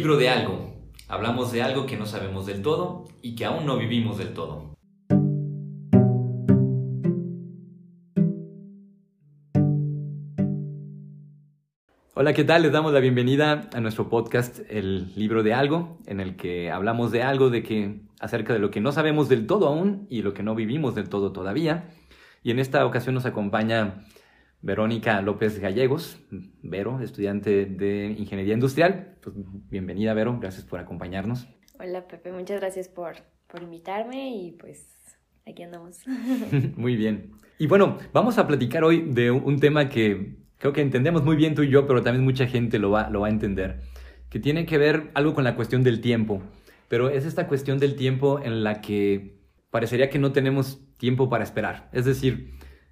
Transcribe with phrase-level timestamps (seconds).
[0.00, 0.72] libro de algo.
[1.08, 4.74] Hablamos de algo que no sabemos del todo y que aún no vivimos del todo.
[12.14, 12.62] Hola, ¿qué tal?
[12.62, 17.12] Les damos la bienvenida a nuestro podcast El libro de algo, en el que hablamos
[17.12, 20.32] de algo de que acerca de lo que no sabemos del todo aún y lo
[20.32, 21.90] que no vivimos del todo todavía.
[22.42, 24.06] Y en esta ocasión nos acompaña
[24.62, 26.18] Verónica López Gallegos,
[26.62, 29.16] Vero, estudiante de Ingeniería Industrial.
[29.22, 29.34] Pues,
[29.70, 31.48] bienvenida, Vero, gracias por acompañarnos.
[31.78, 33.14] Hola, Pepe, muchas gracias por,
[33.46, 34.86] por invitarme y pues
[35.46, 36.04] aquí andamos.
[36.76, 37.32] muy bien.
[37.58, 41.54] Y bueno, vamos a platicar hoy de un tema que creo que entendemos muy bien
[41.54, 43.80] tú y yo, pero también mucha gente lo va, lo va a entender,
[44.28, 46.42] que tiene que ver algo con la cuestión del tiempo.
[46.88, 49.38] Pero es esta cuestión del tiempo en la que
[49.70, 51.88] parecería que no tenemos tiempo para esperar.
[51.92, 52.50] Es decir,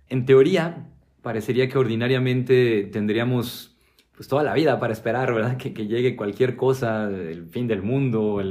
[0.09, 0.87] en teoría,
[1.29, 3.77] parecería que ordinariamente tendríamos
[4.17, 5.59] pues toda la vida para esperar, ¿verdad?
[5.59, 8.43] Que, llegue cualquier cosa, el fin del mundo,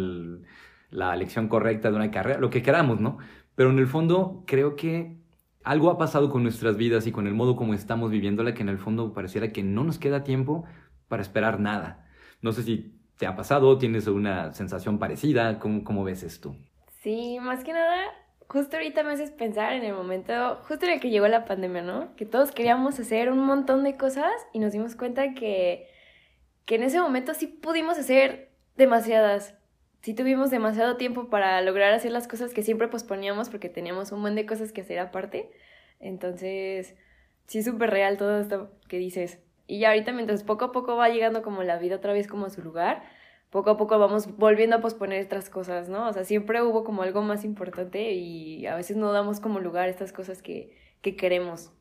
[0.92, 3.18] la elección correcta de una carrera, lo que queramos, ¿no?
[3.56, 5.18] Pero en el fondo creo que
[5.64, 8.70] algo ha pasado con nuestras vidas y con el modo como estamos viviéndola que en
[8.70, 10.64] el fondo pareciera que no nos queda tiempo
[11.08, 12.08] para esperar nada.
[12.44, 16.56] No sé si te ha pasado, tienes una sensación parecida, ¿cómo, cómo ves esto?
[17.02, 21.00] Sí, más que nada justo ahorita me haces pensar en el momento, justo en el
[21.00, 22.16] que llegó la pandemia, ¿no?
[22.16, 25.90] Que todos queríamos hacer un montón de cosas y nos dimos cuenta que,
[26.66, 29.56] que en ese momento sí pudimos hacer demasiadas.
[30.02, 34.22] Sí tuvimos demasiado tiempo para lograr hacer las cosas que siempre posponíamos porque teníamos un
[34.22, 35.52] buen de cosas que hacer aparte.
[36.00, 36.96] Entonces,
[37.48, 39.40] sí súper real todo esto que dices.
[39.66, 42.46] Y ya ahorita mientras poco a poco va llegando como la vida otra vez como
[42.46, 43.04] a su lugar,
[43.50, 46.08] poco a poco vamos volviendo a posponer otras cosas, ¿no?
[46.08, 49.88] O sea, siempre hubo como algo más importante y a veces no damos como lugar
[49.88, 51.72] a estas cosas que, que queremos.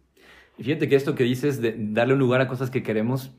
[0.59, 3.33] Y fíjate que esto que dices de darle un lugar a cosas que queremos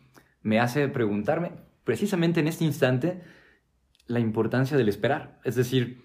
[0.44, 1.52] me hace preguntarme,
[1.84, 3.22] precisamente en este instante,
[4.08, 5.40] la importancia del esperar.
[5.44, 6.02] Es decir,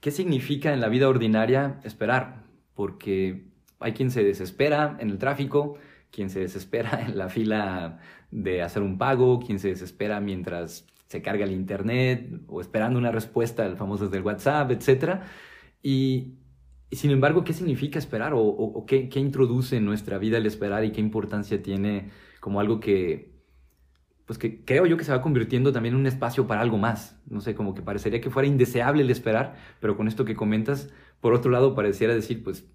[0.00, 2.44] ¿qué significa en la vida ordinaria esperar?
[2.74, 3.48] Porque
[3.80, 5.78] hay quien se desespera en el tráfico,
[6.10, 8.00] quien se desespera en la fila
[8.30, 13.12] de hacer un pago, quien se desespera mientras se carga el internet o esperando una
[13.12, 15.20] respuesta al famoso del WhatsApp, etc.
[15.82, 16.38] Y,
[16.90, 21.00] sin embargo, ¿qué significa esperar o, qué, introduce en nuestra vida el esperar y qué
[21.00, 22.10] importancia tiene
[22.40, 23.34] como algo que,
[24.26, 27.20] pues que creo yo que se va convirtiendo también en un espacio para algo más.
[27.26, 30.90] No sé, como que parecería que fuera indeseable el esperar, pero con esto que comentas,
[31.20, 32.66] por otro lado, pareciera decir, pues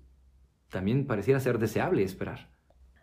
[0.70, 2.50] también pareciera ser deseable esperar.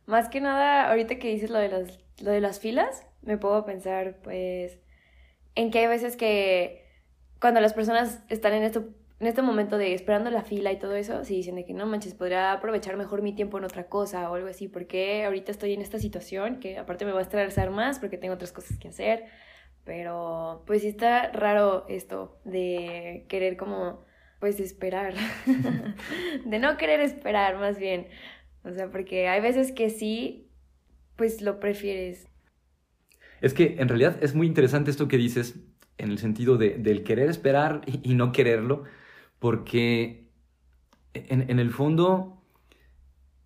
[0.07, 3.65] Más que nada, ahorita que dices lo de las, lo de las filas, me puedo
[3.65, 4.79] pensar, pues,
[5.57, 6.87] en que hay veces que
[7.41, 10.95] cuando las personas están en esto en este momento de esperando la fila y todo
[10.95, 14.31] eso, sí dicen de que no manches, podría aprovechar mejor mi tiempo en otra cosa
[14.31, 17.71] o algo así, porque ahorita estoy en esta situación que aparte me va a estresar
[17.71, 19.25] más porque tengo otras cosas que hacer,
[19.85, 24.05] pero pues sí está raro esto de querer como
[24.39, 25.15] pues esperar,
[26.45, 28.09] de no querer esperar más bien,
[28.65, 30.51] o sea, porque hay veces que sí,
[31.17, 32.29] pues lo prefieres.
[33.47, 35.61] Es que en realidad es muy interesante esto que dices
[35.99, 38.83] en el sentido de, del querer esperar y, no quererlo,
[39.39, 40.33] porque
[41.15, 42.43] en, el fondo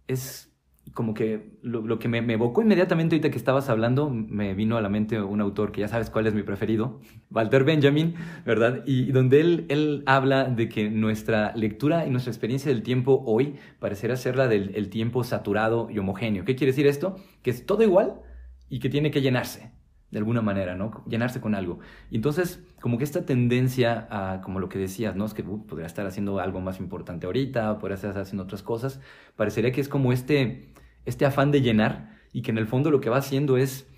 [0.09, 0.56] es
[0.94, 4.89] como que lo, que me, evocó inmediatamente ahorita que estabas hablando, me vino a la
[4.89, 8.15] mente un autor que ya sabes cuál es mi preferido, Walter Benjamin,
[8.47, 8.83] ¿verdad?
[8.87, 13.56] Y donde él, él habla de que nuestra lectura y nuestra experiencia del tiempo hoy
[13.78, 16.47] parecerá ser la del el tiempo saturado y homogéneo.
[16.47, 17.16] ¿Qué quiere decir esto?
[17.43, 18.22] Que es todo igual
[18.71, 19.78] y que tiene que llenarse
[20.10, 21.04] de alguna manera, ¿no?
[21.06, 21.78] Llenarse con algo.
[22.10, 25.25] Y entonces, como que esta tendencia a, como lo que decías, ¿no?
[25.25, 29.00] Es que uh, podría estar haciendo algo más importante ahorita, podría estar haciendo otras cosas,
[29.37, 30.72] parecería que es como este,
[31.04, 33.88] este afán de llenar y que en el fondo lo que va haciendo es,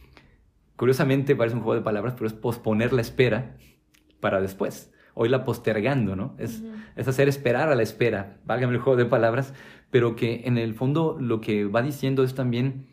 [0.77, 3.57] curiosamente parece un juego de palabras, pero es posponer la espera
[4.21, 4.93] para después.
[5.15, 6.35] Hoy la postergando, ¿no?
[6.39, 6.63] Es,
[6.97, 9.53] es hacer esperar a la espera, válgame el juego de palabras,
[9.91, 12.92] pero que en el fondo lo que va diciendo es también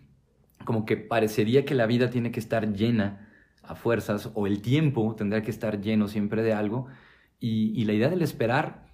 [0.70, 3.28] como que parecería que la vida tiene que estar llena
[3.64, 6.86] a fuerzas o el tiempo tendría que estar lleno siempre de algo
[7.40, 8.86] y, la idea del esperar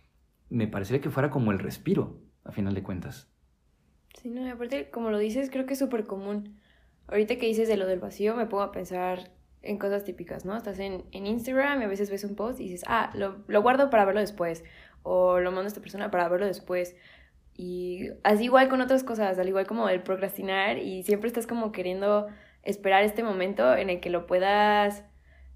[0.50, 3.28] me parecería que fuera como el respiro, a final de cuentas.
[4.14, 6.62] Sí, no, aparte, como lo dices, creo que es súper común.
[7.08, 10.56] Ahorita que dices de lo del vacío, me pongo a pensar en cosas típicas, ¿no?
[10.56, 13.62] Estás en, en Instagram y a veces ves un post y dices, ah, lo, lo
[13.62, 14.64] guardo para verlo después,
[15.04, 16.96] o lo mando a esta persona para verlo después,
[17.58, 21.72] y así igual con otras cosas, al igual como el procrastinar y siempre estás como
[21.72, 22.28] queriendo
[22.64, 25.04] esperar este momento en el que lo puedas,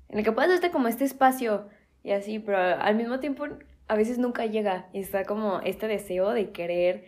[0.07, 1.68] en el que puedas darte como este espacio
[2.04, 3.46] y así, pero al mismo tiempo
[3.88, 7.06] a veces nunca llega y está como este deseo de querer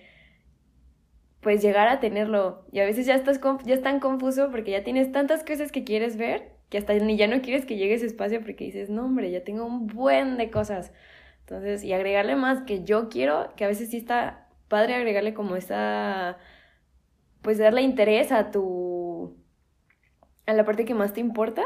[1.39, 5.11] pues llegar a tenerlo y a veces ya estás ya tan confuso porque ya tienes
[5.11, 8.41] tantas cosas que quieres ver que hasta ni ya no quieres que llegue ese espacio
[8.41, 10.93] porque dices, no, hombre, ya tengo un buen de cosas.
[11.41, 14.40] Entonces, y agregarle más que yo quiero, que a veces sí está
[14.71, 16.37] padre agregarle como esa,
[17.41, 19.37] pues darle interés a tu,
[20.45, 21.63] a la parte que más te importa.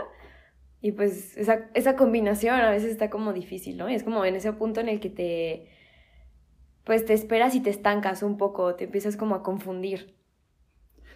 [0.81, 3.89] Y pues esa, esa combinación a veces está como difícil, ¿no?
[3.89, 5.69] Y es como en ese punto en el que te,
[6.83, 10.15] pues te esperas y te estancas un poco, te empiezas como a confundir.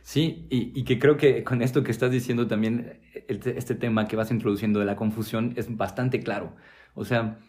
[0.02, 4.32] Sí, y, que creo que con esto que estás diciendo también, este tema que vas
[4.32, 6.56] introduciendo de la confusión es bastante claro.
[6.96, 7.40] O sea,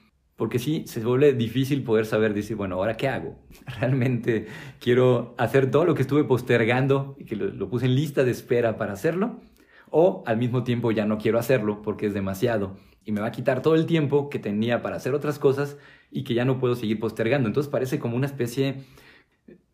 [0.40, 3.36] porque sí, se vuelve difícil poder saber, decir, bueno, ¿ahora qué hago?
[3.78, 4.46] ¿Realmente
[4.80, 8.78] quiero hacer todo lo que estuve postergando y que lo, puse en lista de espera
[8.78, 9.38] para hacerlo?
[9.90, 13.32] ¿O al mismo tiempo ya no quiero hacerlo porque es demasiado y me va a
[13.32, 15.76] quitar todo el tiempo que tenía para hacer otras cosas
[16.10, 17.46] y que ya no puedo seguir postergando?
[17.46, 18.86] Entonces parece como una especie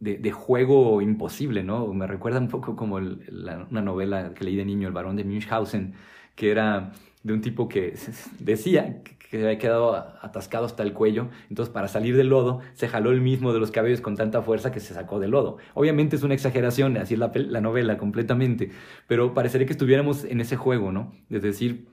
[0.00, 1.86] de, juego imposible, ¿no?
[1.94, 5.94] Me recuerda un poco como una novela que leí de niño, El varón de Münchhausen,
[6.34, 6.90] que era
[7.26, 7.94] de un tipo que
[8.38, 13.10] decía que había quedado atascado hasta el cuello, entonces para salir del lodo se jaló
[13.10, 15.56] el mismo de los cabellos con tanta fuerza que se sacó del lodo.
[15.74, 18.70] Obviamente es una exageración, así es la, la novela completamente,
[19.08, 21.12] pero parecería que estuviéramos en ese juego, ¿no?
[21.28, 21.88] Es decir,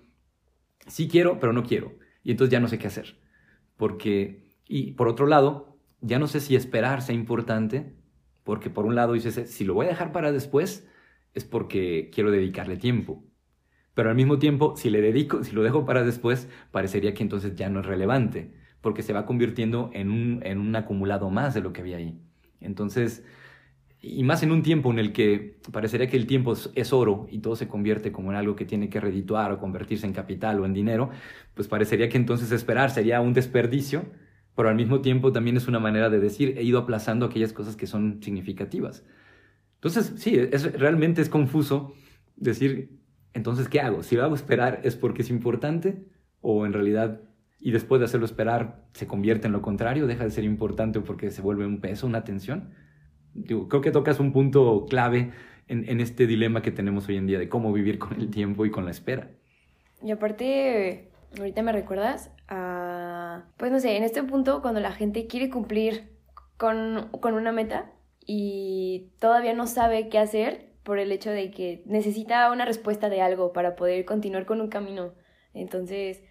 [0.86, 1.94] sí quiero, pero no quiero,
[2.24, 3.18] y entonces ya no sé qué hacer,
[3.76, 7.96] porque, y por otro lado, ya no sé si esperar sea importante,
[8.44, 10.88] porque por un lado dices, si lo voy a dejar para después,
[11.34, 13.24] es porque quiero dedicarle tiempo
[13.94, 17.56] pero al mismo tiempo, si le dedico, si lo dejo para después, parecería que entonces
[17.56, 18.52] ya no es relevante,
[18.82, 22.20] porque se va convirtiendo en un, en un acumulado más de lo que había ahí.
[22.60, 23.24] Entonces,
[24.06, 27.40] y más en un tiempo en el que parecería que el tiempo es oro y
[27.40, 30.66] todo se convierte como en algo que tiene que redituar o convertirse en capital o
[30.66, 31.10] en dinero,
[31.54, 34.06] pues parecería que entonces esperar sería un desperdicio,
[34.56, 37.78] pero al mismo tiempo también es una manera de decir, he ido aplazando aquellas cosas
[37.78, 39.06] que son significativas.
[39.76, 41.94] Entonces, sí, es, realmente es confuso
[42.36, 43.03] decir,
[43.34, 44.04] entonces, ¿qué hago?
[44.04, 46.06] Si lo hago esperar, ¿es porque es importante?
[46.42, 47.22] ¿O en realidad,
[47.60, 50.08] y después de hacerlo esperar, se convierte en lo contrario?
[50.08, 52.74] ¿Deja de ser importante porque se vuelve un peso, una tensión?
[53.48, 55.32] creo que tocas un punto clave
[55.68, 58.72] en, este dilema que tenemos hoy en día de cómo vivir con el tiempo y
[58.72, 59.32] con la espera.
[60.04, 65.26] Y aparte, ahorita me recuerdas a, pues no sé, en este punto cuando la gente
[65.26, 66.12] quiere cumplir
[66.58, 67.92] con, con una meta
[68.26, 73.22] y todavía no sabe qué hacer, por el hecho de que necesita una respuesta de
[73.22, 75.14] algo para poder continuar con un camino.
[75.54, 76.22] Entonces,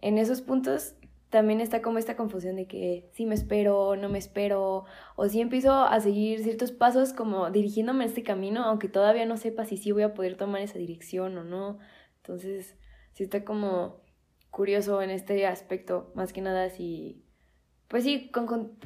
[0.00, 0.94] en esos puntos
[1.28, 4.84] también está como esta confusión de que si me espero, no me espero,
[5.16, 9.38] o si empiezo a seguir ciertos pasos como dirigiéndome a este camino, aunque todavía no
[9.38, 11.78] sepa si sí voy a poder tomar esa dirección o no.
[12.18, 12.76] Entonces,
[13.12, 14.02] sí está como
[14.50, 17.24] curioso en este aspecto, más que nada si,
[17.88, 18.30] pues sí,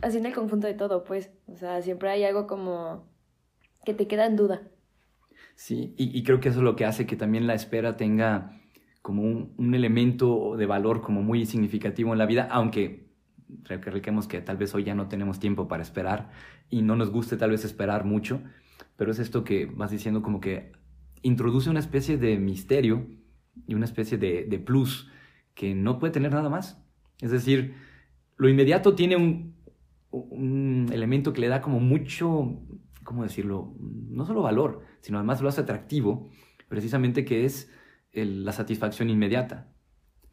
[0.02, 3.09] haciendo el conjunto de todo, pues, o sea, siempre hay algo como
[3.85, 4.69] que te queda en duda.
[5.56, 8.61] Sí, y, creo que eso es lo que hace que también la espera tenga
[9.00, 13.08] como un, elemento de valor como muy significativo en la vida, aunque
[13.64, 16.31] recalquemos que tal vez hoy ya no tenemos tiempo para esperar
[16.69, 18.43] y no nos guste tal vez esperar mucho,
[18.97, 20.73] pero es esto que vas diciendo como que
[21.23, 23.06] introduce una especie de misterio
[23.67, 25.11] y una especie de, de plus
[25.55, 26.85] que no puede tener nada más.
[27.23, 27.75] Es decir,
[28.37, 29.55] lo inmediato tiene un,
[30.11, 32.61] un elemento que le da como mucho,
[33.06, 33.75] ¿cómo decirlo?
[33.79, 36.28] No solo valor, sino además lo hace atractivo,
[36.69, 37.73] precisamente que es
[38.12, 39.73] la satisfacción inmediata.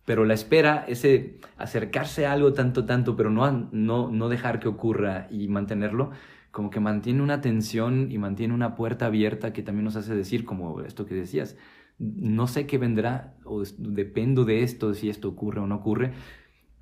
[0.05, 4.67] Pero la espera, ese acercarse a algo tanto, tanto, pero no, no, no dejar que
[4.67, 6.12] ocurra y mantenerlo,
[6.51, 10.43] como que mantiene una tensión y mantiene una puerta abierta que también nos hace decir,
[10.43, 11.55] como esto que decías,
[11.98, 16.12] no sé qué vendrá, o dependo de esto, si esto ocurre o no ocurre.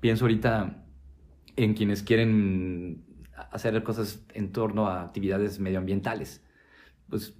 [0.00, 0.84] Pienso ahorita
[1.54, 3.04] en quienes quieren
[3.50, 6.42] hacer cosas en torno a actividades medioambientales.
[7.08, 7.34] Pues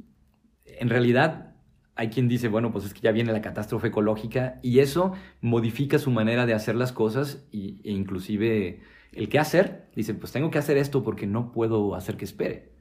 [0.65, 1.55] en realidad
[1.95, 5.99] hay quien dice, bueno, pues es que ya viene la catástrofe ecológica y eso modifica
[5.99, 8.81] su manera de hacer las cosas y, e inclusive
[9.13, 12.73] el qué hacer, dice, pues tengo que hacer esto porque no puedo hacer que espere.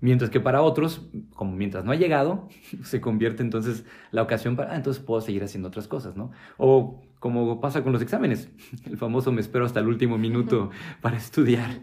[0.00, 2.48] Mientras que para otros, como mientras no ha llegado,
[2.82, 6.30] se convierte entonces la ocasión para, ah, entonces puedo seguir haciendo otras cosas, ¿no?
[6.56, 8.50] O como pasa con los exámenes,
[8.84, 10.70] el famoso me espero hasta el último minuto
[11.00, 11.80] para estudiar,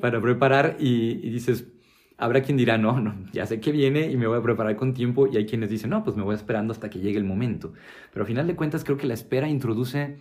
[0.00, 1.66] para preparar y, dices,
[2.18, 4.94] habrá quien dirá, no, no, ya sé que viene y me voy a preparar con
[4.94, 7.72] tiempo y hay quienes dicen, no, pues me voy esperando hasta que llegue el momento.
[8.12, 10.18] Pero al final de cuentas creo que la espera introduce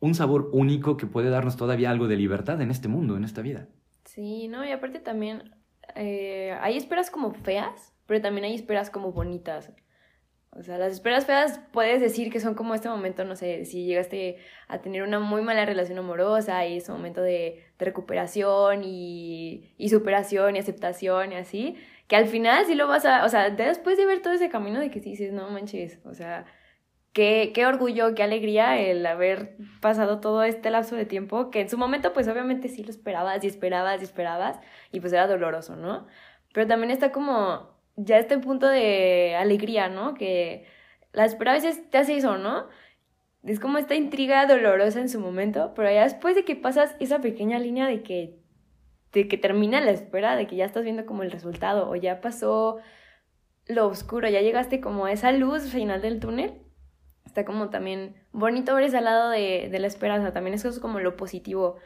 [0.00, 3.40] un sabor único que puede darnos todavía algo de libertad en este mundo, en esta
[3.40, 3.68] vida.
[4.04, 5.54] Sí, no, y aparte también
[5.94, 9.72] eh, hay esperas como feas, pero también hay esperas como bonitas.
[10.56, 13.84] O sea, las esperas feas puedes decir que son como este momento, no sé, si
[13.84, 19.88] llegaste a tener una muy mala relación amorosa y ese momento de, recuperación y, y,
[19.88, 23.96] superación y aceptación y así, que al final sí lo vas a, o sea, después
[23.98, 26.46] de ver todo ese camino de que sí dices, no manches, o sea,
[27.12, 31.68] qué, qué orgullo, qué alegría el haber pasado todo este lapso de tiempo, que en
[31.68, 34.60] su momento pues obviamente sí lo esperabas y esperabas y esperabas
[34.92, 36.06] y pues era doloroso, ¿no?
[36.52, 40.14] Pero también está como ya este punto de alegría, ¿no?
[40.14, 40.66] Que
[41.12, 42.66] la espera a veces te hace eso, ¿no?
[43.44, 47.20] Es como esta intriga dolorosa en su momento, pero ya después de que pasas esa
[47.20, 48.38] pequeña línea de que,
[49.12, 52.20] de que termina la espera, de que ya estás viendo como el resultado, o ya
[52.20, 52.78] pasó
[53.66, 56.54] lo oscuro, ya llegaste como a esa luz final del túnel,
[57.24, 61.00] está como también bonito ver ese lado de, de la esperanza, también eso es como
[61.00, 61.76] lo positivo,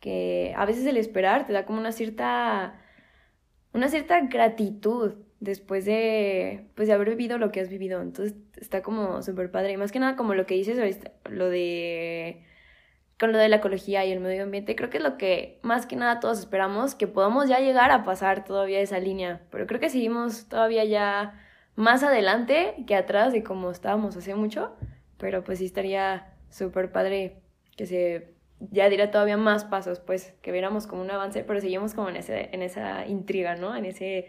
[0.00, 2.80] que a veces el esperar te da como una cierta,
[3.72, 8.00] una cierta gratitud después de, pues, de haber vivido lo que has vivido.
[8.00, 9.72] Entonces está como súper padre.
[9.72, 12.44] Y más que nada como lo que dices ahorita, lo de,
[13.18, 15.86] con lo de la ecología y el medio ambiente, creo que es lo que más
[15.86, 19.42] que nada todos esperamos, que podamos ya llegar a pasar todavía esa línea.
[19.50, 21.40] Pero creo que seguimos todavía ya
[21.76, 24.76] más adelante que atrás de como estábamos hace mucho.
[25.18, 27.42] Pero pues sí estaría súper padre
[27.76, 31.94] que se ya diera todavía más pasos, pues que viéramos como un avance, pero seguimos
[31.94, 33.76] como en, ese, en esa intriga, ¿no?
[33.76, 34.28] En ese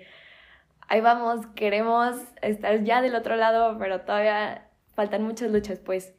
[0.90, 6.14] ahí vamos, queremos estar ya del otro lado, pero todavía faltan muchas luchas, pues.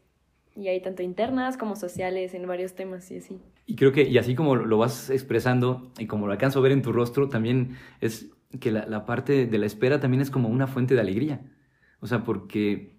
[0.56, 3.40] Y hay tanto internas como sociales en varios temas y así.
[3.66, 6.72] Y creo que, y así como lo vas expresando y como lo alcanzo a ver
[6.72, 10.48] en tu rostro, también es que la, la parte de la espera también es como
[10.48, 11.40] una fuente de alegría.
[12.00, 12.96] O sea, porque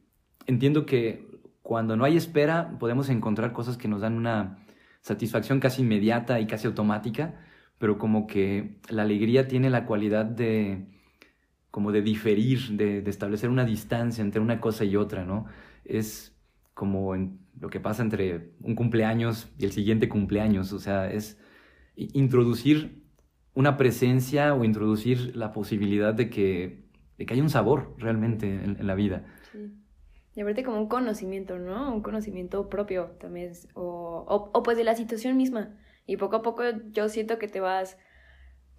[0.47, 1.27] entiendo que
[1.61, 4.65] cuando no hay espera podemos encontrar cosas que nos dan una
[5.01, 7.41] satisfacción casi inmediata y casi automática,
[7.77, 10.85] pero como que la alegría tiene la cualidad de,
[11.71, 15.45] como de diferir, de, establecer una distancia entre una cosa y otra, ¿no?
[15.85, 16.37] Es
[16.73, 17.15] como
[17.59, 21.39] lo que pasa entre un cumpleaños y el siguiente cumpleaños, o sea, es
[21.95, 23.01] introducir
[23.53, 26.85] una presencia o introducir la posibilidad de que,
[27.17, 29.25] de que haya un sabor realmente en, la vida.
[29.51, 29.71] Sí.
[30.33, 31.93] Y aparte como un conocimiento, ¿no?
[31.93, 35.75] Un conocimiento propio también, o, o, o pues de la situación misma.
[36.05, 37.97] Y poco a poco yo siento que te vas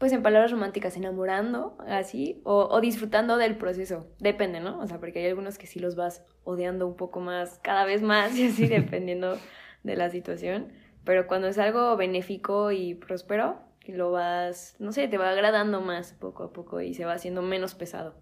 [0.03, 4.11] pues en palabras románticas, enamorando, así, o, disfrutando del proceso.
[4.19, 4.81] Depende, ¿no?
[4.81, 8.03] O sea, porque hay algunos que sí los vas odiando un poco más, cada vez
[8.03, 9.39] más, y así, dependiendo
[9.85, 10.73] de la situación.
[11.05, 16.15] Pero cuando es algo benéfico y próspero, lo vas, no sé, te va agradando más
[16.15, 18.17] poco a poco y se va haciendo menos pesado.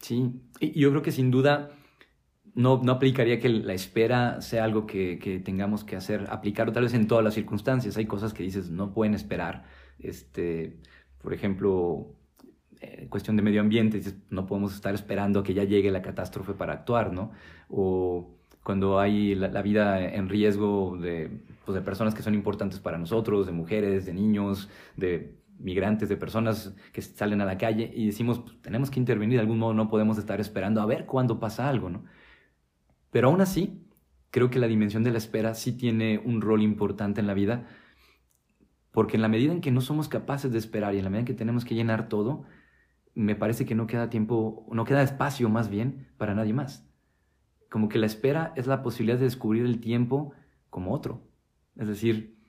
[0.00, 1.72] Sí, y yo creo que sin duda
[2.54, 6.84] no, no aplicaría que la espera sea algo que, que tengamos que hacer, aplicar tal
[6.84, 7.96] vez en todas las circunstancias.
[7.96, 9.64] Hay cosas que dices no pueden esperar.
[9.98, 10.78] Este,
[11.22, 12.14] por ejemplo,
[12.80, 16.02] en eh, cuestión de medio ambiente, no podemos estar esperando a que ya llegue la
[16.02, 17.32] catástrofe para actuar, ¿no?
[17.68, 21.30] O cuando hay la, vida en riesgo de,
[21.64, 26.16] pues, de personas que son importantes para nosotros, de mujeres, de niños, de migrantes, de
[26.16, 29.74] personas que salen a la calle y decimos, pues, tenemos que intervenir de algún modo,
[29.74, 32.04] no podemos estar esperando a ver cuándo pasa algo, ¿no?
[33.10, 33.82] Pero aún así,
[34.30, 37.66] creo que la dimensión de la espera sí tiene un rol importante en la vida
[38.98, 41.20] porque en la medida en que no somos capaces de esperar y en la medida
[41.20, 42.42] en que tenemos que llenar todo,
[43.14, 46.84] me parece que no queda tiempo, no queda espacio más bien para nadie más.
[47.70, 50.32] Como que la espera es la posibilidad de descubrir el tiempo
[50.68, 51.22] como otro.
[51.76, 52.40] Es decir,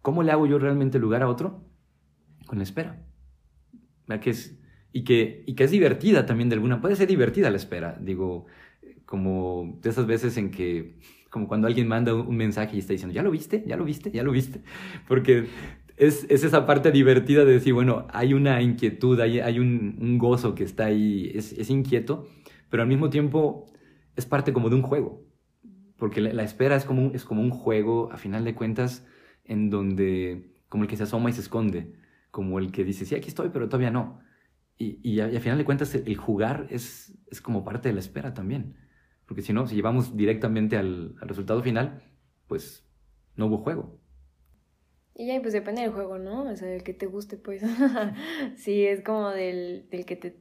[0.00, 1.64] ¿cómo le hago yo realmente lugar a otro?
[2.46, 3.04] Con la espera.
[4.20, 4.60] Que es,
[4.92, 8.46] y, que, y que es divertida también de alguna, puede ser divertida la espera, digo,
[9.06, 13.14] como de esas veces en que como cuando alguien manda un mensaje y está diciendo,
[13.14, 13.62] ¿ya lo viste?
[13.66, 14.10] ¿Ya lo viste?
[14.10, 14.62] ¿Ya lo viste?
[15.08, 15.46] Porque
[16.00, 20.64] es, esa parte divertida de decir, bueno, hay una inquietud, hay, hay un, gozo que
[20.64, 22.26] está ahí, es, inquieto,
[22.70, 23.66] pero al mismo tiempo
[24.16, 25.22] es parte como de un juego,
[25.98, 29.06] porque la, espera es como, un, es como un juego, a final de cuentas,
[29.44, 31.92] en donde, como el que se asoma y se esconde,
[32.30, 34.20] como el que dice, sí, aquí estoy, pero todavía no.
[34.78, 38.32] Y, y, a, final de cuentas el jugar es, es como parte de la espera
[38.32, 38.76] también,
[39.26, 42.02] porque si no, si llevamos directamente al, al resultado final,
[42.46, 42.86] pues
[43.36, 43.99] no hubo juego.
[45.20, 46.44] Y ya, pues depende del juego, ¿no?
[46.44, 47.62] O sea, el que te guste, pues.
[48.56, 50.34] si es como del, del que te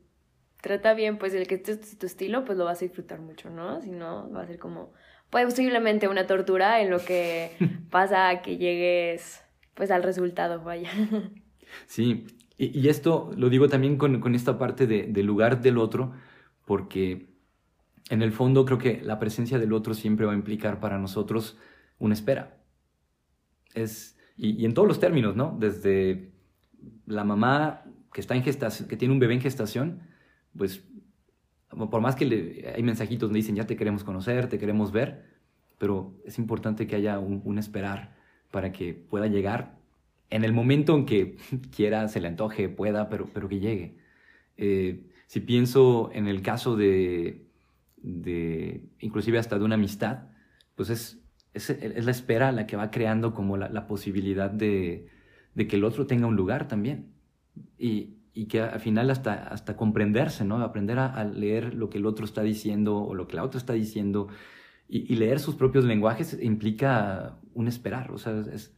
[0.61, 3.81] trata bien, pues el que es tu estilo, pues lo vas a disfrutar mucho, ¿no?
[3.81, 4.93] Si no, va a ser como
[5.31, 7.51] posiblemente una tortura en lo que
[7.91, 9.43] pasa a que llegues
[9.73, 10.89] pues al resultado, vaya.
[11.85, 12.25] sí,
[12.57, 16.13] y, y esto lo digo también con, con esta parte de, del lugar del otro,
[16.63, 17.27] porque
[18.09, 21.57] en el fondo creo que la presencia del otro siempre va a implicar para nosotros
[21.97, 22.55] una espera.
[23.73, 25.55] Es y, en todos los términos, ¿no?
[25.59, 26.31] Desde
[27.05, 30.01] la mamá que está en gestación, que tiene un bebé en gestación,
[30.57, 30.83] pues
[31.69, 35.25] por más que le, hay mensajitos donde dicen ya te queremos conocer, te queremos ver,
[35.77, 38.15] pero es importante que haya un, esperar
[38.49, 39.77] para que pueda llegar
[40.29, 41.37] en el momento en que
[41.75, 43.97] quiera, se le antoje, pueda, pero, pero que llegue.
[44.57, 47.45] Eh, si pienso en el caso de,
[47.97, 50.29] de, inclusive hasta de una amistad,
[50.75, 51.18] pues es,
[51.53, 51.69] es,
[52.05, 55.07] la espera la que va creando como la, posibilidad de,
[55.55, 57.11] de, que el otro tenga un lugar también.
[57.77, 60.61] Y, y que al final hasta, hasta comprenderse, ¿no?
[60.63, 63.73] Aprender a, leer lo que el otro está diciendo o lo que la otra está
[63.73, 64.29] diciendo
[64.87, 68.73] y, leer sus propios lenguajes implica un esperar, o sea, es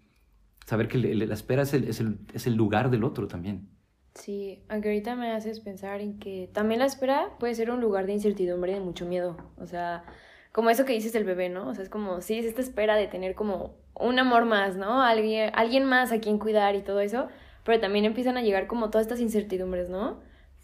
[0.65, 3.69] saber que la espera es el, es, el, es el lugar del otro también.
[4.15, 8.07] Sí, aunque ahorita me haces pensar en que también la espera puede ser un lugar
[8.07, 10.03] de incertidumbre y de mucho miedo, o sea,
[10.51, 11.69] como eso que dices del bebé, ¿no?
[11.69, 15.01] O sea, es como, sí, es esta espera de tener como un amor más, ¿no?
[15.01, 17.27] Alguien, alguien más a quien cuidar y todo eso,
[17.63, 20.19] pero también empiezan a llegar como todas estas incertidumbres, ¿no?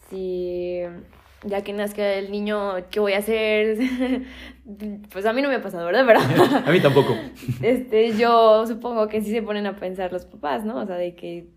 [0.10, 0.82] Si
[1.44, 3.78] ya que nazca el niño, ¿qué voy a hacer?
[5.12, 6.06] pues a mí no me ha pasado, ¿verdad?
[6.06, 6.20] Pero
[6.66, 7.16] a mí tampoco.
[7.62, 10.78] este, yo supongo que sí se ponen a pensar los papás, ¿no?
[10.78, 11.50] O sea, de que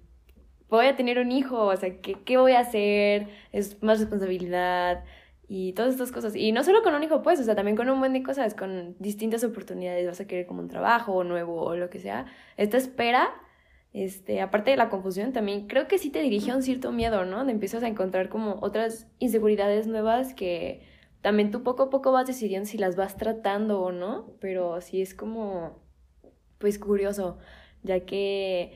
[0.69, 3.27] voy a tener un hijo, o sea, ¿qué, qué voy a hacer?
[3.53, 5.03] Es más responsabilidad
[5.53, 6.37] y todas estas cosas.
[6.37, 8.55] Y no solo con un hijo, pues, o sea, también con un buen de cosas,
[8.55, 12.27] con distintas oportunidades, vas a querer como un trabajo nuevo o lo que sea.
[12.57, 13.31] Esta espera
[13.93, 17.25] este, aparte de la confusión, también creo que sí te dirige a un cierto miedo,
[17.25, 17.39] ¿no?
[17.39, 20.83] Donde empiezas a encontrar como otras inseguridades nuevas que
[21.21, 25.03] también tú poco a poco vas decidiendo si las vas tratando o no, pero sí
[25.03, 25.83] es como,
[26.59, 27.39] pues curioso,
[27.83, 28.75] ya que,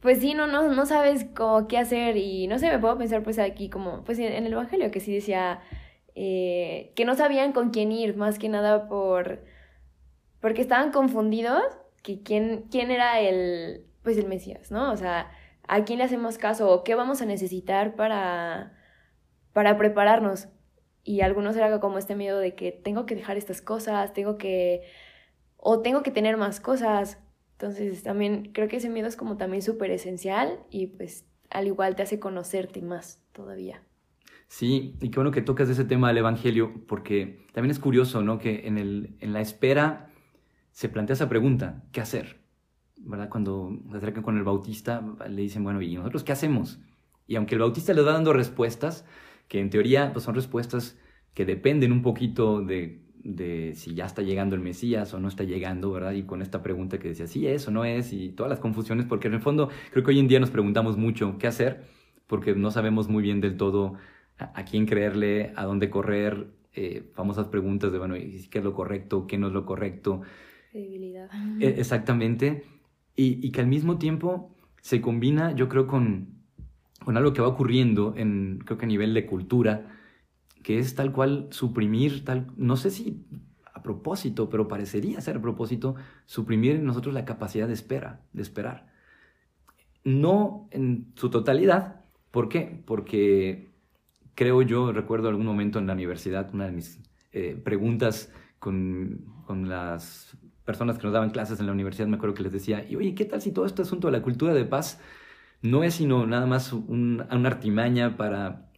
[0.00, 3.22] pues sí, no, no, no sabes cómo qué hacer y no sé, me puedo pensar
[3.22, 5.60] pues aquí como, pues en el Evangelio que sí decía
[6.14, 9.44] eh, que no sabían con quién ir, más que nada por,
[10.40, 11.62] porque estaban confundidos
[12.02, 14.90] que quién, quién era el, pues el Mesías, ¿no?
[14.92, 15.30] O sea,
[15.68, 18.76] ¿a quién le hacemos caso o qué vamos a necesitar para,
[19.52, 20.48] para prepararnos?
[21.04, 24.82] Y algunos era como este miedo de que tengo que dejar estas cosas, tengo que,
[25.56, 27.18] o tengo que tener más cosas.
[27.60, 31.94] Entonces también creo que ese miedo es como también súper esencial y pues al igual
[31.94, 33.82] te hace conocerte más todavía.
[34.48, 38.38] Sí, y qué bueno que tocas ese tema del Evangelio, porque también es curioso, ¿no?
[38.38, 40.10] Que en, el, en la espera
[40.72, 42.40] se plantea esa pregunta, ¿qué hacer?
[42.96, 43.28] ¿verdad?
[43.28, 46.80] Cuando se acercan con el bautista, le dicen, bueno, ¿y nosotros qué hacemos?
[47.26, 49.04] Y aunque el bautista le va dando respuestas,
[49.48, 50.98] que en teoría pues, son respuestas
[51.34, 55.44] que dependen un poquito de, de, si ya está llegando el Mesías o no está
[55.44, 56.12] llegando, ¿verdad?
[56.12, 59.06] Y con esta pregunta que decía, sí es o no es, y todas las confusiones,
[59.06, 61.84] porque en el fondo creo que hoy en día nos preguntamos mucho qué hacer,
[62.26, 63.94] porque no sabemos muy bien del todo
[64.38, 69.26] a, quién creerle, a dónde correr, eh, famosas preguntas de, bueno, ¿qué es lo correcto?
[69.26, 70.22] ¿Qué no es lo correcto?
[70.70, 71.28] Credibilidad.
[71.60, 72.64] E, exactamente
[73.16, 76.28] y, que al mismo tiempo se combina, yo creo, con,
[77.04, 79.99] con algo que va ocurriendo, en, creo que a nivel de cultura,
[80.62, 83.24] que es tal cual suprimir, tal, no sé si
[83.72, 85.94] a propósito, pero parecería ser a propósito,
[86.26, 88.92] suprimir en nosotros la capacidad de espera, de esperar.
[90.04, 92.82] No en su totalidad, ¿por qué?
[92.86, 93.70] Porque
[94.34, 97.00] creo yo, recuerdo algún momento en la universidad, una de mis
[97.32, 102.34] eh, preguntas con, con las personas que nos daban clases en la universidad, me acuerdo
[102.34, 104.64] que les decía, y oye, ¿qué tal si todo este asunto de la cultura de
[104.64, 105.00] paz
[105.62, 108.69] no es sino nada más una artimaña para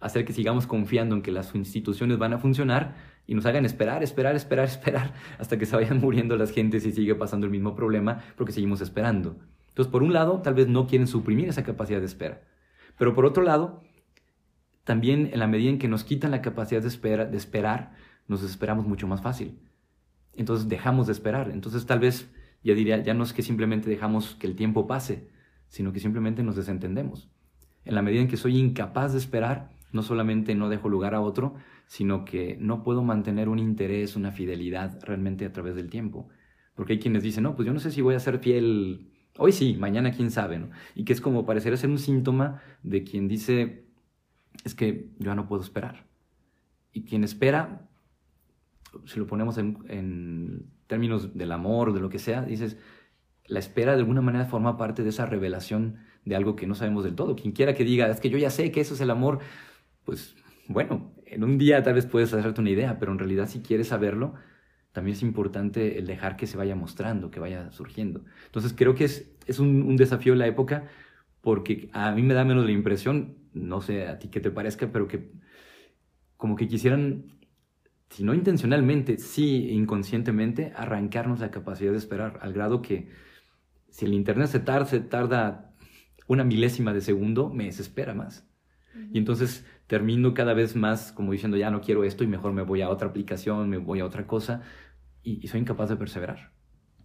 [0.00, 2.94] hacer que sigamos confiando en que las instituciones van a funcionar
[3.26, 6.92] y nos hagan esperar, esperar, esperar, esperar hasta que se vayan muriendo las gentes y
[6.92, 9.36] sigue pasando el mismo problema porque seguimos esperando.
[9.68, 12.42] Entonces, por un lado, tal vez no quieren suprimir esa capacidad de espera,
[12.98, 13.82] pero por otro lado,
[14.84, 17.92] también en la medida en que nos quitan la capacidad de, espera, de esperar,
[18.28, 19.58] nos desesperamos mucho más fácil
[20.36, 21.50] entonces dejamos de esperar.
[21.50, 22.30] Entonces tal vez,
[22.62, 25.28] ya diría, ya no es que simplemente dejamos que el tiempo pase,
[25.68, 27.28] sino que simplemente nos desentendemos.
[27.84, 31.20] En la medida en que soy incapaz de esperar, no solamente no dejo lugar a
[31.20, 31.54] otro,
[31.86, 36.28] sino que no puedo mantener un interés, una fidelidad realmente a través del tiempo.
[36.74, 39.52] Porque hay quienes dicen, no, pues yo no sé si voy a ser fiel hoy
[39.52, 40.70] sí, mañana quién sabe, ¿no?
[40.94, 43.86] Y que es como parecer ser un síntoma de quien dice,
[44.64, 46.06] es que yo ya no puedo esperar.
[46.92, 47.88] Y quien espera
[49.04, 52.76] si lo ponemos en, términos del amor, de lo que sea, dices,
[53.46, 57.04] la espera de alguna manera forma parte de esa revelación de algo que no sabemos
[57.04, 57.34] del todo.
[57.34, 59.40] Quien quiera que diga, es que yo ya sé que eso es el amor,
[60.06, 60.34] pues
[60.68, 63.88] bueno, en un día tal vez puedes hacerte una idea, pero en realidad si quieres
[63.88, 64.34] saberlo,
[64.92, 68.24] también es importante el dejar que se vaya mostrando, que vaya surgiendo.
[68.46, 70.88] Entonces creo que es, es un, un desafío en la época
[71.42, 74.90] porque a mí me da menos la impresión, no sé a ti qué te parezca,
[74.90, 75.30] pero que
[76.38, 77.36] como que quisieran
[78.10, 83.08] si no intencionalmente, sí inconscientemente, arrancarnos la capacidad de esperar, al grado que
[83.90, 85.74] si el Internet se tarda, se tarda
[86.26, 88.48] una milésima de segundo, me desespera más.
[89.12, 92.62] Y entonces termino cada vez más como diciendo, ya no quiero esto y mejor me
[92.62, 94.62] voy a otra aplicación, me voy a otra cosa
[95.22, 96.50] y, soy incapaz de perseverar.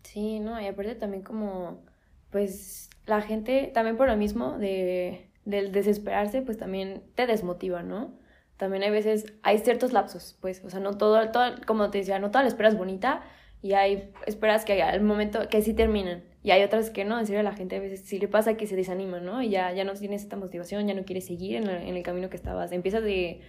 [0.04, 1.86] Sí, no, y aparte también como,
[2.30, 8.20] pues la gente, también por lo mismo de, del desesperarse, pues también te desmotiva, ¿no?
[8.62, 12.20] también hay veces, hay ciertos lapsos, pues, o sea, no todo, todo como te decía,
[12.20, 13.24] no toda la espera es bonita
[13.62, 17.26] y hay esperas que al momento que sí terminan y hay otras que no, en
[17.26, 19.44] serio a la gente a veces sí le pasa que se desanima, ¿no?
[19.44, 22.30] Y ya, ya no tienes esta motivación, ya no quieres seguir en, en el camino
[22.30, 23.42] que estabas, empiezas de,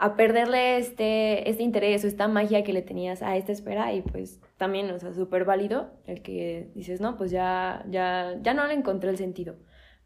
[0.00, 4.00] a perderle este, este interés o esta magia que le tenías a esta espera y
[4.00, 8.66] pues también, o sea, súper válido el que dices, no, pues ya, ya, ya no
[8.66, 9.56] le encontré el sentido,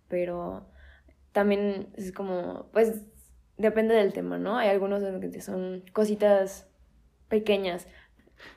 [0.08, 0.66] pero
[1.30, 3.02] también es como, pues
[3.56, 4.58] depende del tema, ¿no?
[4.58, 6.68] Hay algunos que son cositas
[7.28, 7.86] pequeñas.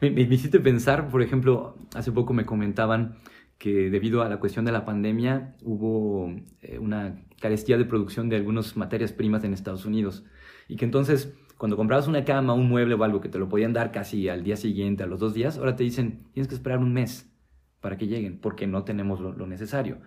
[0.02, 3.18] Me, me, hiciste pensar, por ejemplo, hace poco me comentaban
[3.58, 8.36] que debido a la cuestión de la pandemia hubo eh, una carestía de producción de
[8.36, 10.24] algunas materias primas en Estados Unidos
[10.68, 13.74] y que entonces cuando comprabas una cama, un mueble o algo que te lo podían
[13.74, 16.80] dar casi al día siguiente, a los dos días, ahora te dicen tienes que esperar
[16.80, 17.32] un mes
[17.82, 20.00] para que lleguen porque no tenemos lo necesario,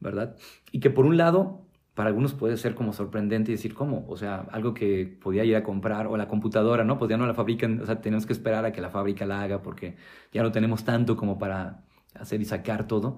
[0.00, 0.36] ¿verdad?
[0.72, 1.65] Y que por un lado
[1.96, 4.04] para algunos puede ser como sorprendente decir, ¿cómo?
[4.08, 6.98] O sea, algo que podía ir a comprar, o la computadora, ¿no?
[6.98, 9.40] Pues ya no la fabrican, o sea, tenemos que esperar a que la fábrica la
[9.40, 9.96] haga porque
[10.30, 13.16] ya no tenemos tanto como para hacer y sacar todo.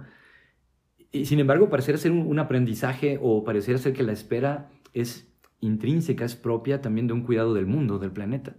[1.10, 5.28] Y sin embargo, pareciera ser un, aprendizaje o pareciera ser que la espera es
[5.60, 8.56] intrínseca, es propia también de un cuidado del mundo, del planeta.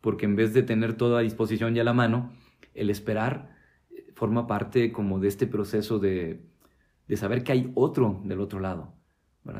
[0.00, 2.32] Porque en vez de tener todo a disposición y a la mano,
[2.74, 3.54] el esperar
[4.14, 6.42] forma parte como de este proceso de,
[7.06, 9.01] de saber que hay otro del otro lado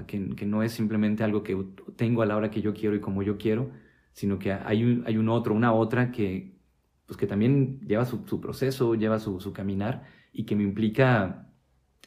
[0.07, 1.57] que, que, no es simplemente algo que
[1.97, 3.71] tengo a la hora que yo quiero y como yo quiero,
[4.13, 6.59] sino que hay un, hay un otro, una otra que,
[7.07, 11.53] pues que también lleva su, proceso, lleva su, caminar y que me implica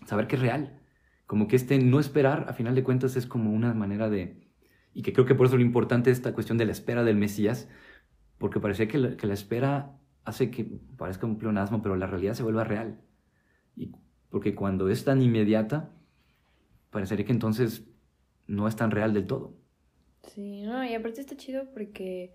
[0.05, 0.81] saber que es real.
[1.27, 4.47] Como que este no esperar, a final de cuentas, es como una manera de...
[4.93, 7.17] Y que creo que por eso lo importante es esta cuestión de la espera del
[7.17, 7.69] Mesías,
[8.37, 10.65] porque parece que la, que la espera hace que
[10.97, 13.01] parezca un pleonasmo, pero la realidad se vuelva real.
[13.75, 13.91] Y
[14.29, 15.94] porque cuando es tan inmediata,
[16.95, 17.83] parecería que entonces
[18.47, 19.53] no es tan real del todo.
[20.23, 22.31] Sí, no, y aparte está chido porque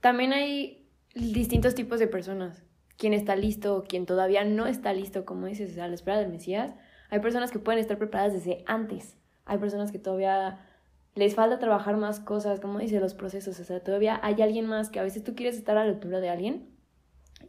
[0.00, 2.62] también hay distintos tipos de personas.
[2.96, 6.72] Quien está listo, quien todavía no está listo, como dices, a la espera del Mesías.
[7.10, 9.18] Hay personas que pueden estar preparadas desde antes.
[9.44, 10.66] Hay personas que todavía
[11.14, 13.60] les falta trabajar más cosas, como dice, los procesos.
[13.60, 16.20] O sea, todavía hay alguien más que a veces tú quieres estar a la altura
[16.20, 16.70] de alguien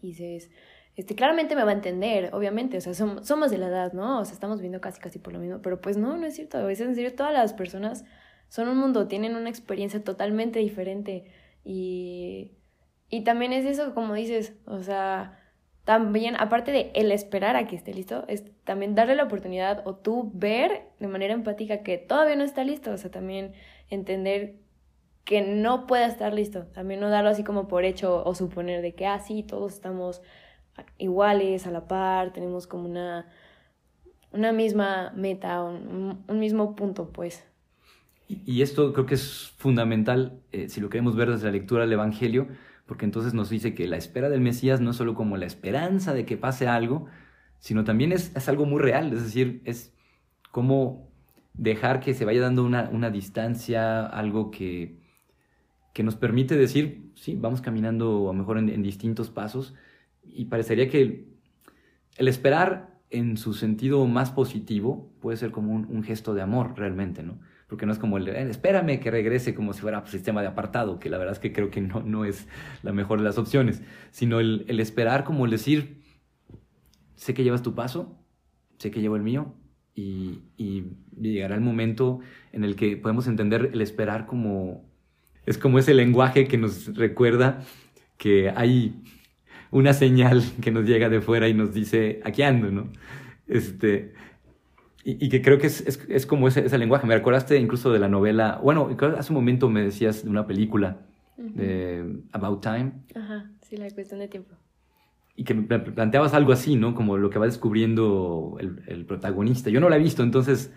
[0.01, 0.51] y dices,
[0.95, 4.19] este, claramente me va a entender, obviamente, o sea, somos, de la edad, ¿no?
[4.19, 6.57] O sea, estamos viendo casi, casi por lo mismo, pero pues no, no es cierto,
[6.57, 8.03] a veces en serio todas las personas
[8.49, 11.25] son un mundo, tienen una experiencia totalmente diferente
[11.63, 12.51] y,
[13.09, 15.37] y también es eso, como dices, o sea,
[15.85, 19.95] también, aparte de el esperar a que esté listo, es también darle la oportunidad o
[19.95, 23.53] tú ver de manera empática que todavía no está listo, o sea, también
[23.89, 24.55] entender
[25.23, 28.93] que no pueda estar listo, también no darlo así como por hecho o suponer de
[28.93, 30.21] que, ah, sí, todos estamos
[30.97, 33.27] iguales, a la par, tenemos como una,
[34.31, 37.43] una misma meta, un, un mismo punto, pues.
[38.45, 41.93] Y, esto creo que es fundamental eh, si lo queremos ver desde la lectura del
[41.93, 42.47] Evangelio,
[42.85, 46.13] porque entonces nos dice que la espera del Mesías no es solo como la esperanza
[46.13, 47.07] de que pase algo,
[47.59, 49.93] sino también es, es algo muy real, es decir, es
[50.51, 51.11] como
[51.53, 54.97] dejar que se vaya dando una, una distancia, algo que,
[55.93, 59.75] que nos permite decir, sí, vamos caminando a lo mejor en, en distintos pasos,
[60.23, 61.27] y parecería que
[62.17, 67.23] el esperar en su sentido más positivo puede ser como un, gesto de amor realmente,
[67.23, 67.39] ¿no?
[67.67, 70.47] Porque no es como el de, espérame que regrese como si fuera un sistema de
[70.47, 72.47] apartado, que la verdad es que creo que no, no es
[72.83, 73.81] la mejor de las opciones,
[74.11, 76.01] sino el, el esperar como el decir,
[77.15, 78.17] sé que llevas tu paso,
[78.77, 79.55] sé que llevo el mío,
[79.93, 80.85] y, y,
[81.19, 82.19] llegará el momento
[82.53, 84.89] en el que podemos entender el esperar como,
[85.45, 87.61] es como ese lenguaje que nos recuerda
[88.17, 89.03] que hay
[89.71, 92.89] una señal que nos llega de fuera y nos dice, aquí ando, ¿no?
[93.47, 94.13] Este,
[95.03, 97.07] y, que creo que es, es, es como ese, ese, lenguaje.
[97.07, 100.99] Me recordaste incluso de la novela, bueno, hace un momento me decías de una película,
[101.37, 102.91] de About Time.
[103.15, 104.53] Ajá, sí, la cuestión de tiempo.
[105.35, 106.93] Y que me planteabas algo así, ¿no?
[106.93, 109.71] Como lo que va descubriendo el, el protagonista.
[109.71, 110.71] Yo no la he visto, entonces...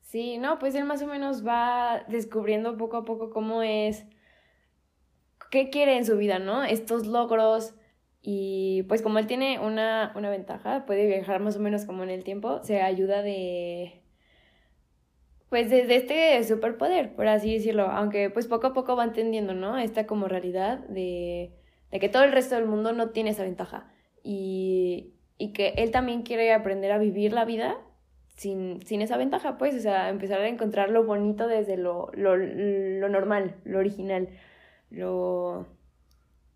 [0.00, 4.06] Sí, no, pues él más o menos va descubriendo poco a poco cómo es
[5.50, 6.64] qué quiere en su vida, ¿no?
[6.64, 7.74] Estos logros.
[8.22, 12.10] Y pues como él tiene una, una ventaja, puede viajar más o menos como en
[12.10, 14.02] el tiempo, se ayuda de...
[15.48, 19.78] Pues desde este superpoder, por así decirlo, aunque pues poco a poco va entendiendo, ¿no?
[19.78, 21.50] Esta como realidad de,
[21.90, 23.90] de que todo el resto del mundo no tiene esa ventaja.
[24.22, 27.78] Y, y que él también quiere aprender a vivir la vida
[28.36, 32.36] sin, sin, esa ventaja, pues, o sea, empezar a encontrar lo bonito desde lo, lo,
[32.36, 34.28] lo normal, lo original
[34.90, 35.66] lo,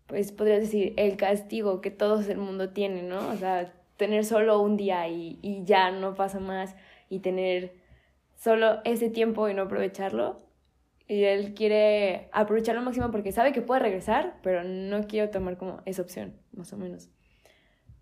[0.07, 3.29] pues podrías decir, el castigo que todo el mundo tiene, ¿no?
[3.29, 6.75] O sea, tener solo un día y, y ya no pasa más
[7.09, 7.73] y tener
[8.35, 10.45] solo ese tiempo y no aprovecharlo,
[11.07, 15.57] y él quiere aprovecharlo al máximo porque sabe que puede regresar, pero no quiere tomar
[15.57, 17.09] como esa opción, más o menos.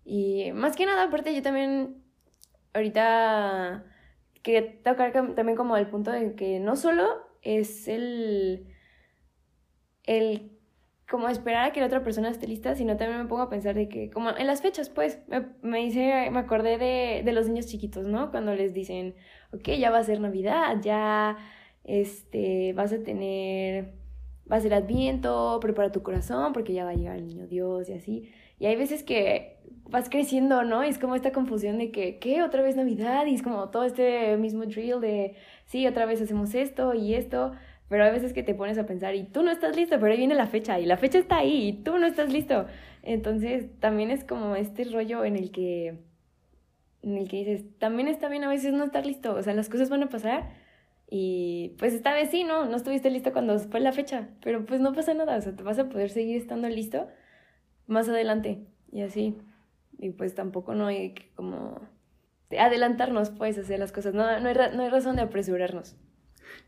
[0.04, 2.02] Y más que nada, aparte yo también
[2.72, 3.84] ahorita
[4.42, 7.08] quería tocar también como el punto de que no solo
[7.42, 8.73] es el,
[10.04, 10.50] el
[11.08, 13.74] como esperar a que la otra persona esté lista, sino también me pongo a pensar
[13.74, 17.46] de que, como en las fechas, pues, me, me hice, me acordé de, de los
[17.46, 18.30] niños chiquitos, ¿no?
[18.30, 19.14] Cuando les dicen,
[19.52, 21.36] ok, ya va a ser Navidad, ya
[21.84, 23.92] este, vas a tener,
[24.50, 27.88] va a ser Adviento, prepara tu corazón porque ya va a llegar el niño Dios
[27.88, 28.32] y así.
[28.58, 30.84] Y hay veces que vas creciendo, ¿no?
[30.84, 32.42] Y es como esta confusión de que, ¿qué?
[32.42, 33.26] ¿Otra vez Navidad?
[33.26, 35.34] Y es como todo este mismo drill de,
[35.66, 37.52] sí, otra vez hacemos esto y esto.
[37.88, 40.18] Pero hay veces que te pones a pensar y tú no estás listo, pero ahí
[40.18, 42.66] viene la fecha y la fecha está ahí y tú no estás listo.
[43.02, 45.98] Entonces también es como este rollo en el que,
[47.02, 49.34] en el que dices, también está bien a veces no estar listo.
[49.34, 50.50] O sea, las cosas van a pasar
[51.10, 52.64] y pues esta vez sí, ¿no?
[52.66, 55.62] No estuviste listo cuando fue la fecha, pero pues no pasa nada, o sea, te
[55.62, 57.06] vas a poder seguir estando listo
[57.86, 59.36] más adelante y así.
[59.98, 61.80] Y pues tampoco no hay que como
[62.58, 64.14] adelantarnos, pues, hacer las cosas.
[64.14, 65.96] No, no, hay, no hay razón de apresurarnos.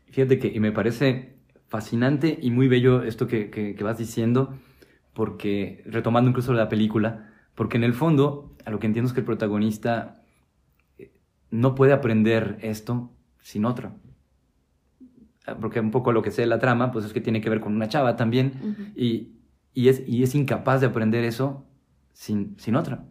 [0.09, 4.57] Fíjate que y me parece fascinante y muy bello esto que, que, que vas diciendo,
[5.13, 9.21] porque retomando incluso la película, porque en el fondo, a lo que entiendo es que
[9.21, 10.21] el protagonista
[10.97, 11.11] eh,
[11.51, 13.95] no puede aprender esto sin otra
[15.55, 17.59] porque un poco lo que sé de la trama, pues es que tiene que ver
[17.59, 19.31] con una chava también, y,
[19.73, 21.65] y, es, y es incapaz de aprender eso
[22.13, 23.05] sin, sin otra.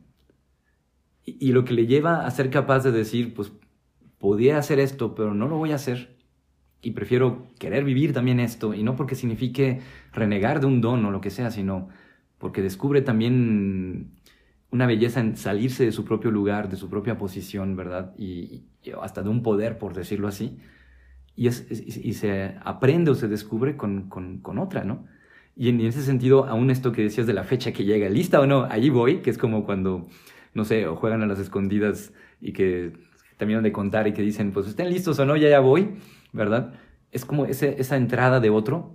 [1.25, 3.53] Y, y, lo que le lleva a ser capaz de decir, pues
[4.19, 6.16] podía hacer esto, pero no lo voy a hacer,
[6.87, 9.81] y prefiero querer vivir también esto, y no porque signifique
[10.13, 11.89] renegar de un don o lo que sea, sino
[12.39, 14.13] porque descubre también
[14.71, 18.15] una belleza en salirse de su propio lugar, de su propia posición, ¿verdad?
[18.19, 18.65] y
[19.03, 20.59] hasta de un poder, por decirlo así
[21.37, 25.07] y, se aprende o se descubre con, con, con otra, ¿no?
[25.55, 28.47] Y en, ese sentido, aún esto que decías de la fecha que llega, lista o
[28.47, 30.07] no, allí voy, que es como cuando,
[30.55, 32.93] no sé, o juegan a las escondidas y que
[33.37, 35.97] terminan de contar y que dicen, pues estén listos o no, ya ya voy,
[36.37, 36.75] ¿verdad?
[37.11, 38.95] Es como esa entrada de otro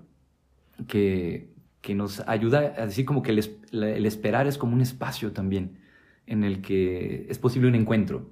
[0.87, 1.51] que,
[1.81, 5.79] que nos ayuda a decir como que el, esperar es como un espacio también
[6.27, 8.31] en el que es posible un encuentro.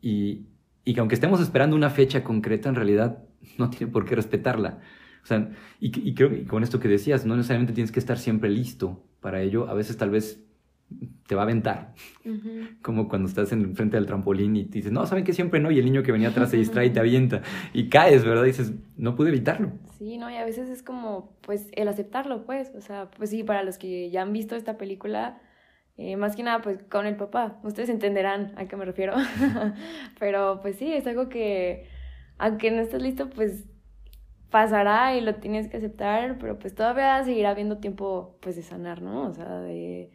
[0.00, 0.48] Y,
[0.84, 3.22] y que aunque estemos esperando una fecha concreta, en realidad
[3.58, 4.80] no tiene por qué respetarla.
[5.22, 8.48] O sea, y, creo que con esto que decías, no necesariamente tienes que estar siempre
[8.48, 9.68] listo para ello.
[9.68, 10.45] A veces tal vez
[11.26, 11.94] te va a aventar.
[12.82, 15.70] Como cuando estás en frente del trampolín y te dices, no, ¿saben que siempre no?
[15.70, 17.42] Y el niño que venía atrás se distrae y te avienta.
[17.72, 18.44] Y caes, ¿verdad?
[18.44, 19.72] Y dices, no pude evitarlo.
[19.98, 22.72] Sí, no, y a veces es como, pues, el aceptarlo, pues.
[22.76, 25.40] O sea, pues sí, para los que ya han visto esta película,
[25.96, 27.58] eh, más que nada, pues con el papá.
[27.62, 29.14] Ustedes entenderán a qué me refiero.
[30.18, 31.88] Pero pues sí, es algo que,
[32.38, 33.64] aunque no estés listo, pues
[34.50, 39.02] pasará y lo tienes que aceptar, pero pues todavía seguirá habiendo tiempo pues de sanar,
[39.02, 39.28] ¿no?
[39.28, 40.10] O sea, de,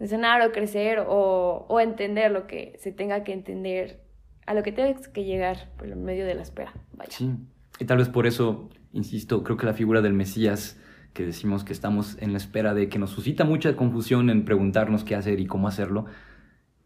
[0.00, 4.00] de o crecer o, o entender lo que se tenga que entender,
[4.46, 6.72] a lo que tengas que llegar por el medio de la espera.
[6.92, 7.12] Vaya.
[7.12, 7.30] Sí,
[7.78, 10.78] y tal vez por eso, insisto, creo que la figura del Mesías
[11.12, 15.04] que decimos que estamos en la espera de que nos suscita mucha confusión en preguntarnos
[15.04, 16.06] qué hacer y cómo hacerlo,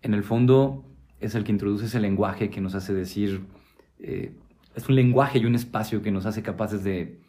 [0.02, 0.84] en el fondo
[1.20, 3.46] es el que introduce ese lenguaje que nos hace decir,
[3.98, 4.34] eh,
[4.74, 7.20] es un lenguaje y un espacio que nos hace capaces de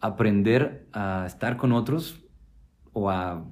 [0.00, 2.22] aprender a estar con otros
[2.92, 3.44] o a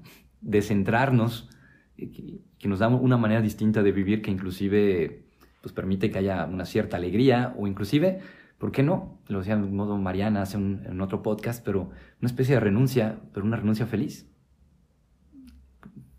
[0.42, 1.48] descentrarnos,
[1.96, 5.24] que, que nos da una manera distinta de vivir que inclusive
[5.62, 8.20] pues, permite que haya una cierta alegría o inclusive
[8.62, 9.18] ¿Por qué no?
[9.26, 13.18] Lo decía en modo Mariana hace un, en otro podcast, pero una especie de renuncia,
[13.34, 14.30] pero una renuncia feliz.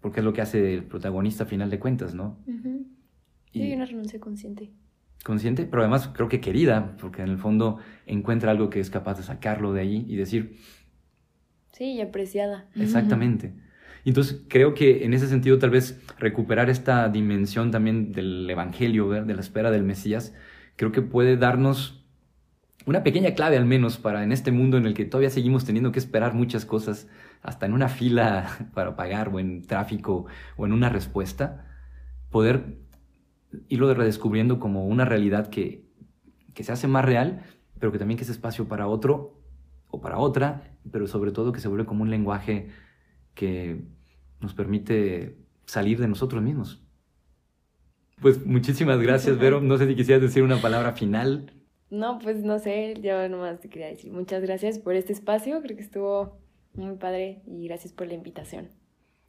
[0.01, 2.37] Porque es lo que hace el protagonista a final de cuentas, ¿no?
[3.53, 4.71] Sí, una renuncia consciente.
[5.23, 9.15] Consciente, pero además creo que querida, porque en el fondo encuentra algo que es capaz
[9.19, 10.57] de sacarlo de ahí y decir...
[11.71, 12.67] Sí, y apreciada.
[12.75, 13.53] Exactamente.
[14.03, 19.09] Y entonces creo que en ese sentido tal vez recuperar esta dimensión también del Evangelio,
[19.09, 20.35] de la espera del Mesías,
[20.75, 22.03] creo que puede darnos
[22.85, 25.91] una pequeña clave al menos para en este mundo en el que todavía seguimos teniendo
[25.91, 27.07] que esperar muchas cosas,
[27.41, 30.25] hasta en una fila para pagar o en tráfico
[30.57, 31.65] o en una respuesta,
[32.29, 32.77] poder
[33.69, 35.85] irlo redescubriendo como una realidad que,
[36.53, 37.43] que se hace más real,
[37.79, 39.39] pero que también que es espacio para otro
[39.89, 42.69] o para otra, pero sobre todo que se vuelve como un lenguaje
[43.33, 43.81] que
[44.39, 46.81] nos permite salir de nosotros mismos.
[48.21, 49.61] Pues muchísimas gracias, Vero.
[49.61, 51.51] No sé si quisieras decir una palabra final.
[51.89, 55.77] No, pues no sé, yo nomás te quería decir muchas gracias por este espacio, creo
[55.77, 56.39] que estuvo
[56.73, 58.69] muy padre y gracias por la invitación.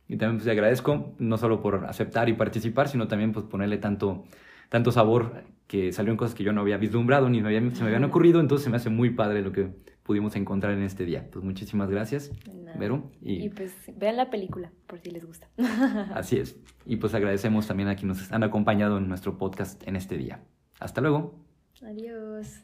[0.09, 3.77] Y también pues te agradezco, no solo por aceptar y participar, sino también pues ponerle
[3.77, 4.25] tanto,
[4.71, 7.83] tanto sabor que salió en cosas que yo no había vislumbrado ni me había, se
[7.83, 9.71] me habían ocurrido, entonces se me hace muy padre lo que
[10.05, 11.29] pudimos encontrar en este día.
[11.33, 12.31] Pues muchísimas gracias,
[12.79, 13.11] Vero.
[13.21, 15.49] Y, pues vean la película por si les gusta.
[16.15, 16.57] Así es.
[16.87, 20.45] Y pues agradecemos también a quienes nos han acompañado en nuestro podcast en este día.
[20.79, 21.35] Hasta luego.
[21.83, 22.63] Adiós.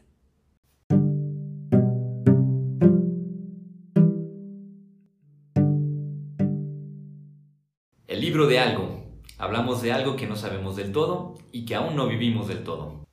[8.07, 9.00] El libro de algo.
[9.38, 13.07] Hablamos de algo que no sabemos del todo y que aún no vivimos del todo.